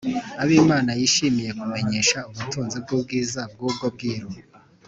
[0.41, 4.29] abo Imana yishimiye kumenyesha ubutunzi bw’ubwiza bw’ubwo bwiru